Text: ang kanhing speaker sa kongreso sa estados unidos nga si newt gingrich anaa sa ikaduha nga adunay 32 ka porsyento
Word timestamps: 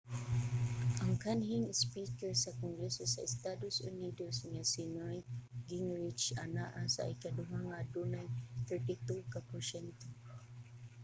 ang 1.03 1.13
kanhing 1.25 1.67
speaker 1.83 2.31
sa 2.43 2.55
kongreso 2.61 3.03
sa 3.09 3.25
estados 3.29 3.75
unidos 3.89 4.35
nga 4.51 4.63
si 4.71 4.83
newt 4.95 5.25
gingrich 5.69 6.25
anaa 6.45 6.81
sa 6.95 7.03
ikaduha 7.15 7.57
nga 7.67 7.75
adunay 7.83 8.27
32 8.69 9.31
ka 9.33 9.39
porsyento 9.49 10.07